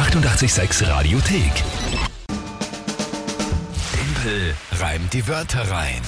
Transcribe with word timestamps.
886 0.00 0.88
Radiothek. 0.88 1.52
Tempel 3.92 4.54
reimt 4.80 5.12
die 5.12 5.28
Wörter 5.28 5.70
rein. 5.70 6.00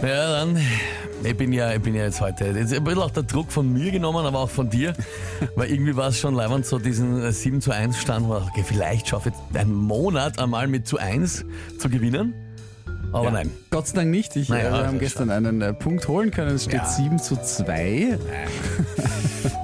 Ja, 0.00 0.30
dann. 0.30 0.60
Ich 1.24 1.36
bin 1.36 1.52
ja, 1.52 1.72
ich 1.72 1.82
bin 1.82 1.96
ja 1.96 2.04
jetzt 2.04 2.20
heute 2.20 2.44
jetzt 2.44 2.72
ein 2.72 2.84
bisschen 2.84 3.02
auch 3.02 3.10
der 3.10 3.24
Druck 3.24 3.50
von 3.50 3.72
mir 3.72 3.90
genommen, 3.90 4.24
aber 4.24 4.38
auch 4.38 4.50
von 4.50 4.70
dir, 4.70 4.94
weil 5.56 5.72
irgendwie 5.72 5.96
war 5.96 6.06
es 6.08 6.20
schon 6.20 6.34
leibend, 6.34 6.64
so 6.64 6.78
diesen 6.78 7.32
7 7.32 7.60
zu 7.60 7.72
1 7.72 7.98
Stand, 7.98 8.28
wo 8.28 8.36
ich, 8.36 8.44
okay, 8.44 8.64
vielleicht 8.64 9.08
schaffe 9.08 9.30
ich 9.30 9.34
jetzt 9.34 9.56
einen 9.56 9.74
Monat 9.74 10.38
einmal 10.38 10.68
mit 10.68 10.86
zu 10.86 10.98
1 10.98 11.44
zu 11.80 11.88
gewinnen. 11.90 12.32
Aber 13.12 13.30
nein. 13.30 13.50
Gott 13.70 13.86
sei 13.88 13.96
Dank 13.96 14.10
nicht. 14.10 14.34
Ich, 14.36 14.48
Naja, 14.48 14.68
äh, 14.68 14.72
wir 14.72 14.86
haben 14.86 14.98
gestern 14.98 15.30
einen 15.30 15.60
äh, 15.60 15.72
Punkt 15.72 16.08
holen 16.08 16.30
können. 16.30 16.54
Es 16.54 16.64
steht 16.64 16.74
Ja. 16.74 16.84
7 16.86 17.18
zu 17.18 17.36
2. 17.36 18.18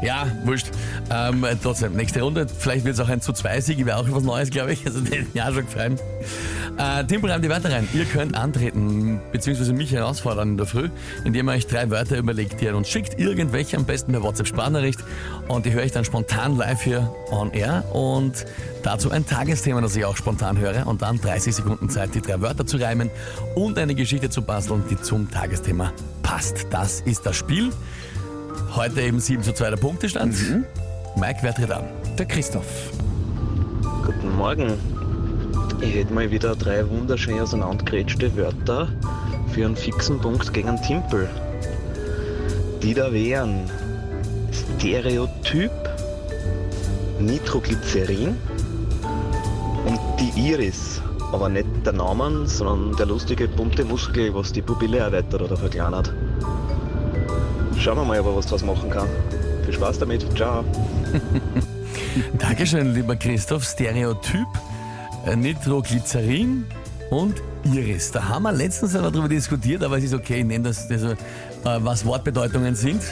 Ja, 0.02 0.26
wurscht. 0.44 0.68
Ähm, 1.10 1.44
trotzdem, 1.62 1.94
nächste 1.94 2.22
Runde. 2.22 2.46
Vielleicht 2.46 2.84
wird 2.84 2.94
es 2.94 3.00
auch 3.00 3.08
ein 3.08 3.20
zu 3.20 3.32
2 3.32 3.60
Sieg, 3.60 3.84
wäre 3.84 3.96
auch 3.96 4.06
was 4.08 4.22
Neues, 4.22 4.50
glaube 4.50 4.72
ich. 4.72 4.84
Also 4.86 5.00
den 5.00 5.26
ja 5.34 5.46
schon 5.52 5.64
gefallen. 5.66 5.98
Äh, 6.78 7.04
Timpel 7.06 7.30
reimt 7.30 7.44
die 7.44 7.48
Wörter 7.48 7.72
rein. 7.72 7.88
Ihr 7.92 8.04
könnt 8.04 8.36
antreten, 8.36 9.20
beziehungsweise 9.32 9.72
mich 9.72 9.90
herausfordern 9.90 10.50
in 10.50 10.56
der 10.56 10.66
Früh, 10.66 10.88
indem 11.24 11.48
ihr 11.48 11.54
euch 11.54 11.66
drei 11.66 11.90
Wörter 11.90 12.16
überlegt, 12.16 12.60
die 12.60 12.66
ihr 12.66 12.76
uns 12.76 12.88
schickt. 12.88 13.18
Irgendwelche, 13.18 13.76
am 13.76 13.84
besten 13.84 14.12
per 14.12 14.22
WhatsApp-Sprachnachricht. 14.22 15.00
Und 15.48 15.66
die 15.66 15.72
höre 15.72 15.82
ich 15.82 15.90
dann 15.90 16.04
spontan 16.04 16.56
live 16.56 16.80
hier 16.80 17.12
on 17.32 17.50
air. 17.52 17.84
Und 17.92 18.46
dazu 18.84 19.10
ein 19.10 19.26
Tagesthema, 19.26 19.80
das 19.80 19.96
ich 19.96 20.04
auch 20.04 20.16
spontan 20.16 20.56
höre. 20.56 20.86
Und 20.86 21.02
dann 21.02 21.20
30 21.20 21.56
Sekunden 21.56 21.90
Zeit, 21.90 22.14
die 22.14 22.20
drei 22.20 22.40
Wörter 22.40 22.64
zu 22.64 22.76
reimen 22.76 23.10
und 23.56 23.76
eine 23.76 23.96
Geschichte 23.96 24.30
zu 24.30 24.42
basteln, 24.42 24.84
die 24.88 25.00
zum 25.00 25.28
Tagesthema 25.28 25.92
passt. 26.22 26.68
Das 26.70 27.00
ist 27.00 27.26
das 27.26 27.34
Spiel. 27.34 27.70
Heute 28.76 29.00
eben 29.00 29.18
7 29.18 29.42
zu 29.42 29.52
2 29.52 29.70
der 29.70 29.76
Punktestand. 29.78 30.36
Mike, 31.16 31.38
wer 31.42 31.54
tritt 31.54 31.72
an? 31.72 31.84
Der 32.16 32.26
Christoph. 32.26 32.92
Guten 34.04 34.36
Morgen. 34.36 34.97
Ich 35.80 35.94
hätte 35.94 36.12
mal 36.12 36.30
wieder 36.30 36.56
drei 36.56 36.88
wunderschön 36.88 37.38
auseinandergerätschte 37.40 38.36
Wörter 38.36 38.88
für 39.52 39.64
einen 39.64 39.76
fixen 39.76 40.20
Punkt 40.20 40.52
gegen 40.52 40.68
einen 40.68 40.82
Timpel. 40.82 41.28
Die 42.82 42.94
da 42.94 43.12
wären 43.12 43.70
Stereotyp, 44.52 45.70
Nitroglycerin 47.20 48.36
und 49.86 50.00
die 50.18 50.50
Iris. 50.50 51.00
Aber 51.32 51.48
nicht 51.48 51.66
der 51.84 51.92
Name, 51.92 52.46
sondern 52.46 52.96
der 52.96 53.06
lustige 53.06 53.48
bunte 53.48 53.84
Muskel, 53.84 54.34
was 54.34 54.52
die 54.52 54.62
Pupille 54.62 54.98
erweitert 54.98 55.42
oder 55.42 55.56
verkleinert. 55.56 56.12
Schauen 57.78 57.98
wir 57.98 58.04
mal, 58.04 58.20
ob 58.20 58.26
er 58.26 58.36
was 58.36 58.46
draus 58.46 58.64
machen 58.64 58.90
kann. 58.90 59.08
Viel 59.64 59.74
Spaß 59.74 59.98
damit. 59.98 60.26
Ciao. 60.36 60.64
Dankeschön, 62.38 62.94
lieber 62.94 63.14
Christoph. 63.16 63.64
Stereotyp, 63.64 64.46
Nitroglycerin 65.36 66.64
und 67.10 67.42
Iris. 67.64 68.10
Da 68.10 68.28
haben 68.28 68.44
wir 68.44 68.52
letztens 68.52 68.92
darüber 68.92 69.28
diskutiert, 69.28 69.82
aber 69.82 69.98
es 69.98 70.04
ist 70.04 70.14
okay, 70.14 70.38
ich 70.40 70.44
nenne 70.44 70.64
das, 70.64 70.90
also, 70.90 71.14
was 71.64 72.04
Wortbedeutungen 72.04 72.74
sind. 72.74 73.02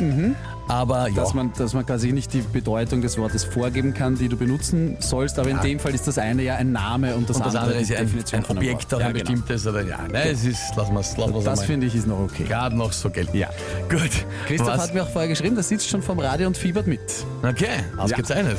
Aber 0.68 1.08
ja, 1.08 1.14
Dass, 1.14 1.34
man, 1.34 1.52
dass 1.56 1.74
man 1.74 1.86
quasi 1.86 2.12
nicht 2.12 2.32
die 2.32 2.40
Bedeutung 2.40 3.00
des 3.00 3.16
Wortes 3.18 3.44
vorgeben 3.44 3.94
kann, 3.94 4.16
die 4.16 4.28
du 4.28 4.36
benutzen 4.36 4.96
sollst. 4.98 5.38
Aber 5.38 5.48
in 5.48 5.60
dem 5.60 5.78
Fall 5.78 5.94
ist 5.94 6.08
das 6.08 6.18
eine 6.18 6.42
ja 6.42 6.56
ein 6.56 6.72
Name 6.72 7.14
und 7.14 7.30
das, 7.30 7.36
und 7.36 7.46
das 7.46 7.54
andere 7.54 7.80
ist 7.80 7.88
die 7.88 7.94
ja 7.94 8.00
ein, 8.00 8.06
Definition 8.06 8.44
ein 8.44 8.56
Objekt 8.56 8.92
auch 8.92 9.00
ja, 9.00 9.06
ein 9.06 9.12
genau. 9.12 9.24
bestimmtes. 9.24 9.66
Oder, 9.66 9.82
ja, 9.82 9.98
nein, 10.10 10.28
es 10.28 10.44
ist, 10.44 10.76
wir 10.76 10.82
es 11.00 11.16
lassen 11.16 11.34
wir's 11.34 11.44
Das 11.44 11.64
finde 11.64 11.86
ich 11.86 11.94
ist 11.94 12.06
noch 12.06 12.18
okay. 12.18 12.44
gerade 12.44 12.76
noch 12.76 12.92
so 12.92 13.10
gelten. 13.10 13.36
Ja. 13.36 13.48
Gut. 13.88 14.10
Christoph 14.46 14.68
was? 14.68 14.82
hat 14.82 14.94
mir 14.94 15.04
auch 15.04 15.08
vorher 15.08 15.28
geschrieben, 15.28 15.54
der 15.54 15.64
sitzt 15.64 15.88
schon 15.88 16.02
vom 16.02 16.18
Radio 16.18 16.48
und 16.48 16.56
fiebert 16.56 16.86
mit. 16.86 17.00
Okay, 17.42 17.84
ausgezeichnet. 17.96 18.56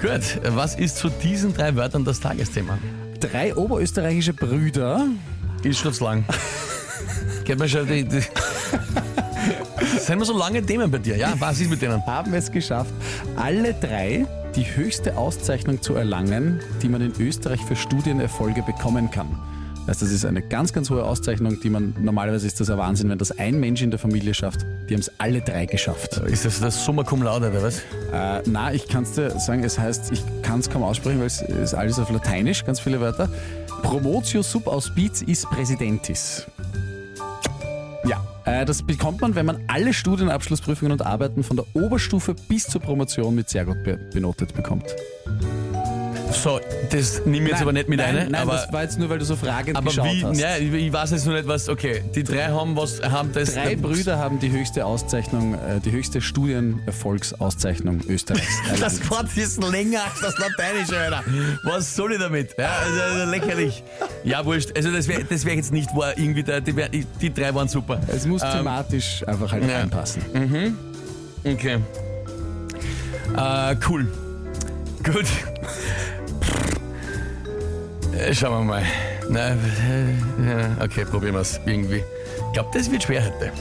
Gut, 0.00 0.40
was 0.54 0.74
ist 0.74 0.98
zu 0.98 1.08
diesen 1.08 1.54
drei 1.54 1.74
Wörtern 1.74 2.04
das 2.04 2.20
Tagesthema? 2.20 2.78
Drei 3.20 3.54
oberösterreichische 3.56 4.32
Brüder 4.32 5.06
Ist 5.62 5.78
schon 5.78 5.94
lang. 6.00 6.24
Geht 7.44 7.58
mir 7.58 7.68
schon 7.68 7.86
die, 7.88 8.04
die 8.04 8.22
sind 10.08 10.16
immer 10.16 10.24
so 10.24 10.36
lange 10.36 10.64
Themen 10.64 10.90
bei 10.90 10.98
dir, 10.98 11.16
ja? 11.18 11.34
Was 11.38 11.60
ist 11.60 11.68
mit 11.68 11.82
denen? 11.82 12.04
haben 12.06 12.32
es 12.32 12.50
geschafft, 12.50 12.94
alle 13.36 13.74
drei 13.74 14.26
die 14.56 14.64
höchste 14.64 15.18
Auszeichnung 15.18 15.82
zu 15.82 15.96
erlangen, 15.96 16.60
die 16.82 16.88
man 16.88 17.02
in 17.02 17.12
Österreich 17.20 17.60
für 17.60 17.76
Studienerfolge 17.76 18.62
bekommen 18.62 19.10
kann. 19.10 19.38
Also 19.86 20.06
das 20.06 20.14
ist 20.14 20.24
eine 20.24 20.40
ganz, 20.40 20.72
ganz 20.72 20.88
hohe 20.88 21.04
Auszeichnung, 21.04 21.60
die 21.60 21.68
man, 21.68 21.94
normalerweise 22.00 22.46
ist 22.46 22.58
das 22.58 22.70
ein 22.70 22.78
Wahnsinn, 22.78 23.10
wenn 23.10 23.18
das 23.18 23.38
ein 23.38 23.60
Mensch 23.60 23.82
in 23.82 23.90
der 23.90 23.98
Familie 23.98 24.32
schafft. 24.32 24.64
Die 24.88 24.94
haben 24.94 25.00
es 25.00 25.12
alle 25.18 25.42
drei 25.42 25.66
geschafft. 25.66 26.16
Ist 26.26 26.46
das 26.46 26.60
das 26.60 26.82
Summa 26.82 27.04
Cum 27.04 27.22
Laude, 27.22 27.50
oder 27.50 27.62
was? 27.62 27.80
Äh, 28.10 28.42
na, 28.46 28.72
ich 28.72 28.88
kann 28.88 29.02
es 29.02 29.12
dir 29.12 29.38
sagen, 29.38 29.62
es 29.62 29.78
heißt, 29.78 30.10
ich 30.12 30.22
kann 30.42 30.60
es 30.60 30.70
kaum 30.70 30.82
aussprechen, 30.84 31.20
weil 31.20 31.26
es 31.26 31.42
ist 31.42 31.74
alles 31.74 31.98
auf 31.98 32.10
Lateinisch, 32.10 32.64
ganz 32.64 32.80
viele 32.80 33.00
Wörter. 33.00 33.28
Promotio 33.82 34.42
sub 34.42 34.66
auspiciis 34.68 35.44
presidentis. 35.44 36.46
Äh, 38.48 38.64
das 38.64 38.82
bekommt 38.82 39.20
man, 39.20 39.34
wenn 39.34 39.46
man 39.46 39.62
alle 39.66 39.92
Studienabschlussprüfungen 39.92 40.92
und 40.92 41.04
Arbeiten 41.04 41.42
von 41.42 41.56
der 41.56 41.66
Oberstufe 41.74 42.34
bis 42.48 42.66
zur 42.66 42.80
Promotion 42.80 43.34
mit 43.34 43.48
sehr 43.48 43.64
gut 43.64 43.82
be 43.84 43.98
benotet 44.12 44.54
bekommt. 44.54 44.84
So, 46.32 46.60
das 46.90 47.24
nehme 47.24 47.46
ich 47.46 47.52
jetzt 47.52 47.62
aber 47.62 47.72
nicht 47.72 47.88
mit 47.88 47.98
nein, 47.98 48.16
rein. 48.16 48.28
Nein, 48.30 48.42
aber 48.42 48.52
das 48.52 48.72
war 48.72 48.82
jetzt 48.82 48.98
nur, 48.98 49.08
weil 49.08 49.18
du 49.18 49.24
so 49.24 49.36
fragend 49.36 49.76
aber 49.76 49.86
geschaut 49.86 50.06
wie, 50.06 50.24
hast. 50.24 50.38
ja, 50.38 50.56
ich 50.56 50.72
ich 50.72 50.92
weiß 50.92 51.10
jetzt 51.12 51.26
nur 51.26 51.34
nicht, 51.34 51.48
was, 51.48 51.68
okay, 51.68 52.02
die 52.14 52.22
drei 52.22 52.48
haben 52.48 52.76
was, 52.76 53.00
haben 53.02 53.32
das. 53.32 53.54
Drei 53.54 53.76
Brüder 53.76 54.18
haben 54.18 54.38
die 54.38 54.50
höchste 54.50 54.84
Auszeichnung, 54.84 55.54
äh, 55.54 55.80
die 55.84 55.90
höchste 55.90 56.20
Studienerfolgsauszeichnung 56.20 58.02
Österreichs. 58.08 58.46
Das 58.80 59.10
Wort 59.10 59.36
ist 59.36 59.62
länger 59.62 60.04
als 60.04 60.20
das 60.20 60.38
Lateinische, 60.38 60.98
Alter. 60.98 61.24
Was 61.64 61.96
soll 61.96 62.12
ich 62.12 62.18
damit? 62.18 62.54
Ja, 62.58 62.70
also, 62.84 63.00
also 63.00 63.30
lächerlich. 63.30 63.82
Ja, 64.24 64.44
wurscht. 64.44 64.76
Also 64.76 64.90
das 64.90 65.08
wäre 65.08 65.24
das 65.24 65.44
wär 65.44 65.54
jetzt 65.54 65.72
nicht 65.72 65.94
wahr, 65.94 66.16
irgendwie, 66.16 66.42
der, 66.42 66.60
die, 66.60 66.76
wär, 66.76 66.88
die 66.88 67.32
drei 67.34 67.54
waren 67.54 67.68
super. 67.68 68.00
es 68.08 68.26
muss 68.26 68.42
Ähm, 68.42 68.58
thematisch 68.58 69.26
einfach 69.26 69.50
halt 69.52 69.68
ja. 69.68 69.78
reinpassen. 69.78 70.22
Okay. 71.44 71.78
Äh, 73.36 73.76
cool. 73.88 74.06
Gut. 75.04 75.26
Äh, 78.12 78.34
Schauen 78.34 78.66
wir 78.66 78.74
mal. 78.74 78.82
Na, 79.28 79.50
äh, 79.50 79.56
okay, 80.80 81.04
probieren 81.04 81.34
wir 81.34 81.40
es 81.40 81.60
irgendwie. 81.66 82.02
Ich 82.46 82.52
glaube, 82.52 82.70
das 82.72 82.90
wird 82.90 83.02
schwer 83.02 83.24
heute. 83.24 83.52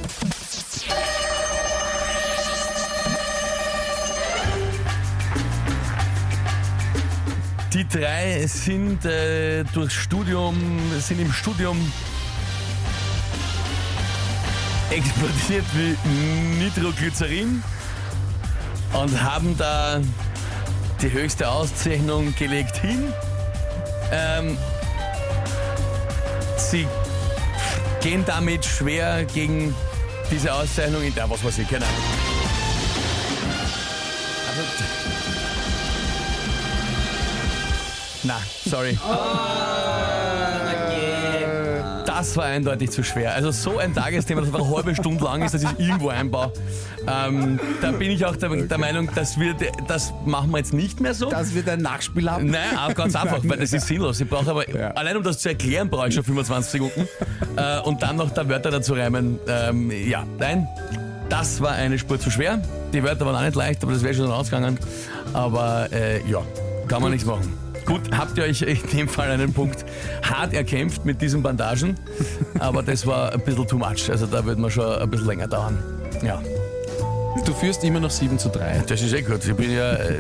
Die 7.74 7.88
drei 7.88 8.47
sind 8.47 9.06
äh, 9.06 9.63
durchs 9.66 9.94
Studium, 9.94 10.56
sind 11.00 11.19
im 11.19 11.31
Studium 11.31 11.78
explodiert 14.90 15.66
wie 15.74 16.63
Nitroglycerin 16.63 17.62
und 18.94 19.22
haben 19.22 19.56
da 19.57 20.00
die 21.02 21.12
höchste 21.12 21.47
Auszeichnung 21.47 22.34
gelegt 22.36 22.78
hin. 22.78 23.13
Ähm, 24.12 24.57
sie 26.57 26.88
gehen 28.01 28.23
damit 28.25 28.66
schwer 28.66 29.25
gegen 29.25 29.75
diese 30.31 30.53
Auszeichnung 30.53 31.03
in 31.03 31.13
der, 31.16 31.29
was 31.29 31.44
weiß 31.44 31.57
ich, 31.59 31.69
keine 31.69 31.85
Ahnung. 31.85 32.03
Also, 34.50 34.62
na, 38.23 38.41
sorry. 38.66 38.97
Das 42.18 42.36
war 42.36 42.46
eindeutig 42.46 42.90
zu 42.90 43.04
schwer. 43.04 43.36
Also 43.36 43.52
so 43.52 43.78
ein 43.78 43.94
Tagesthema, 43.94 44.42
das 44.42 44.50
einfach 44.52 44.66
eine 44.66 44.76
halbe 44.76 44.96
Stunde 44.96 45.24
lang 45.24 45.44
ist, 45.44 45.54
das 45.54 45.62
ich 45.62 45.70
irgendwo 45.78 46.10
einbaue. 46.10 46.52
Ähm, 47.08 47.60
da 47.80 47.92
bin 47.92 48.10
ich 48.10 48.26
auch 48.26 48.36
der, 48.36 48.50
der 48.50 48.78
Meinung, 48.80 49.08
dass 49.14 49.40
wir, 49.40 49.54
das 49.88 50.12
machen 50.26 50.50
wir 50.50 50.58
jetzt 50.58 50.74
nicht 50.74 51.00
mehr 51.00 51.14
so. 51.14 51.30
Dass 51.30 51.54
wir 51.54 51.72
ein 51.72 51.80
Nachspiel 51.80 52.30
haben. 52.30 52.48
Nein, 52.48 52.75
auch 52.75 52.96
ganz 52.96 53.16
einfach, 53.22 53.38
weil 53.44 53.60
das 53.60 53.72
ist 53.72 53.86
sinnlos. 53.86 54.19
Ich 54.19 54.28
brauche 54.28 54.50
aber, 54.50 54.68
Ja. 54.68 54.90
allein 54.92 55.16
um 55.16 55.22
das 55.22 55.38
zu 55.38 55.50
erklären, 55.50 55.92
brauche 55.92 56.08
ich 56.08 56.16
schon 56.16 56.24
25 56.24 56.72
Sekunden. 56.72 57.08
Äh, 57.56 57.81
und 57.81 58.02
dann 58.02 58.16
noch 58.16 58.31
da 58.31 58.50
Wörter 58.50 58.72
dazu 58.72 58.94
reimen. 58.94 59.38
Ähm, 59.48 59.92
ja, 59.92 60.24
nein, 60.40 60.68
das 61.30 61.62
war 61.62 61.74
eine 61.74 62.00
Spur 62.00 62.20
zu 62.20 62.31
schwer. 62.31 62.60
Die 62.94 63.04
Wörter 63.04 63.28
waren 63.28 63.36
auch 63.36 63.42
nicht 63.42 63.56
leicht, 63.56 63.84
aber 63.84 63.94
das 63.94 64.02
wäre 64.02 64.16
schon 64.16 64.25
rausgegangen. 64.25 64.80
Aber 65.34 65.88
äh, 65.94 66.28
ja, 66.28 66.42
kann 66.88 67.04
man 67.04 67.12
nichts 67.12 67.28
machen. 67.28 67.54
Gut, 67.88 68.01
habt 68.16 68.38
ihr 68.38 68.44
euch 68.44 68.62
in 68.62 68.78
dem 68.92 69.07
Fall 69.07 69.31
einen 69.31 69.54
Punkt 69.54 69.86
hart 70.22 70.54
erkämpft 70.54 71.06
mit 71.06 71.22
diesen 71.22 71.42
Bandagen, 71.42 71.95
aber 72.60 72.84
das 72.84 73.07
war 73.07 73.31
ein 73.34 73.39
bisschen 73.39 73.66
too 73.68 73.78
much. 73.78 74.10
Also 74.12 74.28
da 74.28 74.45
wird 74.45 74.60
man 74.60 74.69
schon 74.69 74.86
ein 74.86 75.10
bisschen 75.10 75.28
länger 75.28 75.48
dauern. 75.48 75.78
Ja, 76.22 76.39
Du 77.45 77.54
führst 77.54 77.84
immer 77.84 78.00
noch 78.00 78.10
7 78.10 78.38
zu 78.39 78.50
3. 78.50 78.84
das 78.88 79.01
ist 79.01 79.13
eh 79.13 79.22
gut. 79.22 79.45
Ich 79.45 79.56
bin 79.56 79.72
ja, 79.72 79.94
äh, 79.94 80.16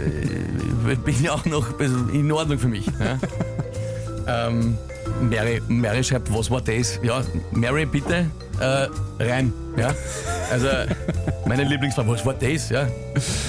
ich 0.91 0.99
bin 0.99 1.21
ja 1.21 1.33
auch 1.33 1.43
noch 1.45 1.67
ein 1.67 1.77
bisschen 1.77 2.09
in 2.13 2.31
Ordnung 2.31 2.57
für 2.57 2.67
mich. 2.69 2.85
Ja? 2.99 4.47
ähm, 4.47 4.77
Mary, 5.21 5.61
Mary 5.67 6.03
schreibt, 6.03 6.33
was 6.33 6.49
war 6.49 6.61
das? 6.61 6.99
Ja, 7.03 7.21
Mary, 7.51 7.85
bitte 7.85 8.27
äh, 8.59 8.87
rein. 9.23 9.51
Ja? 9.77 9.93
Also 10.51 10.67
Meine 11.47 11.63
Lieblingsfrage, 11.63 12.09
was 12.09 12.25
war 12.25 12.33
das? 12.33 12.69
Ja, 12.69 12.87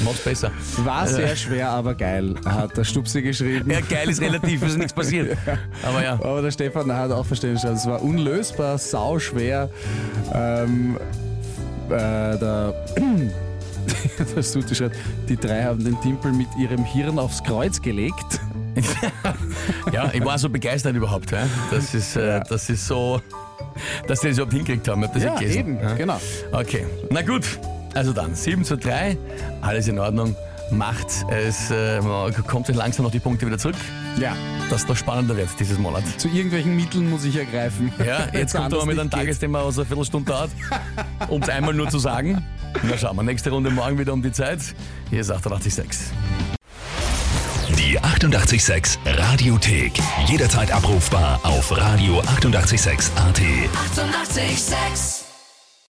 mach's 0.05 0.21
besser. 0.21 0.51
War 0.85 1.07
sehr 1.07 1.35
schwer, 1.37 1.71
aber 1.71 1.95
geil, 1.95 2.35
hat 2.45 2.77
der 2.77 2.85
Stupsi 2.85 3.23
geschrieben. 3.23 3.71
Ja, 3.71 3.81
geil 3.81 4.09
ist 4.09 4.21
relativ, 4.21 4.63
es 4.63 4.71
ist 4.71 4.79
nichts 4.79 4.93
passiert. 4.93 5.37
Aber 5.83 6.03
ja. 6.03 6.13
Aber 6.15 6.43
der 6.43 6.51
Stefan 6.51 6.93
hat 6.93 7.11
auch 7.11 7.27
verstehen 7.27 7.59
schon, 7.59 7.73
es 7.73 7.87
war 7.87 8.03
unlösbar, 8.03 8.79
sauschwer. 8.79 9.69
Ähm, 10.33 10.97
äh, 11.89 11.91
der, 11.91 12.75
der 14.37 14.43
Suti 14.43 14.75
schreibt, 14.75 14.97
die 15.29 15.37
drei 15.37 15.65
haben 15.65 15.83
den 15.83 16.01
Timpel 16.01 16.33
mit 16.33 16.49
ihrem 16.59 16.85
Hirn 16.85 17.19
aufs 17.19 17.43
Kreuz 17.43 17.81
gelegt. 17.81 18.41
Ja, 19.93 20.11
ich 20.13 20.25
war 20.25 20.39
so 20.39 20.49
begeistert 20.49 20.95
überhaupt. 20.95 21.33
Ja. 21.33 21.47
Das, 21.73 21.95
ist, 21.95 22.15
äh, 22.15 22.41
das 22.49 22.69
ist 22.71 22.87
so, 22.87 23.21
dass 24.07 24.21
die 24.21 24.29
das 24.29 24.37
überhaupt 24.37 24.53
hingekriegt 24.53 24.87
haben. 24.87 25.03
Ich 25.03 25.09
hab 25.09 25.15
das 25.15 25.41
gelesen. 25.41 25.59
eben, 25.59 25.81
Ja. 25.81 25.95
genau. 25.95 26.21
Okay, 26.53 26.87
na 27.11 27.23
gut. 27.23 27.59
Also 27.95 28.13
dann, 28.13 28.35
7 28.35 28.65
zu 28.65 28.77
3, 28.77 29.17
alles 29.61 29.89
in 29.89 29.99
Ordnung. 29.99 30.37
Macht 30.71 31.07
es, 31.31 31.71
äh, 31.71 31.99
man 32.03 32.31
kommt 32.47 32.69
langsam 32.69 33.05
noch 33.05 33.11
die 33.11 33.21
Punkte 33.21 33.47
wieder 33.47 33.57
zurück, 33.57 33.75
Ja, 34.19 34.37
dass 34.69 34.83
es 34.83 34.89
noch 34.89 34.97
spannender 34.97 35.35
wird 35.35 35.49
dieses 35.59 35.79
Monat. 35.79 36.03
zu 36.19 36.29
irgendwelchen 36.29 36.77
Mitteln 36.77 37.09
muss 37.09 37.25
ich 37.25 37.37
ergreifen. 37.37 37.91
Ja, 38.07 38.27
jetzt 38.35 38.55
kommt 38.55 38.75
aber 38.75 38.85
mit 38.85 38.99
einem. 38.99 39.11
Tagesthema, 39.11 39.65
was 39.65 39.79
eine 39.79 39.87
Viertelstunde 39.87 40.31
dauert, 40.31 40.51
um 41.29 41.41
es 41.41 41.49
einmal 41.49 41.73
nur 41.73 41.89
zu 41.89 41.99
sagen. 41.99 42.45
Na 42.83 42.99
schauen 42.99 43.17
wir, 43.17 43.23
nächste 43.23 43.49
Runde 43.49 43.71
morgen 43.71 43.99
wieder 43.99 44.13
um 44.13 44.23
die 44.23 44.31
Zeit. 44.31 44.59
Hier 45.09 45.23
ist 45.23 45.31
886. 45.31 46.11
Die 47.79 47.99
886 47.99 48.99
Radiothek. 49.07 49.93
Jederzeit 50.27 50.71
abrufbar 50.71 51.41
auf 51.45 51.73
radio886.at. 51.73 53.17
886! 53.17 53.17
886 53.17 55.28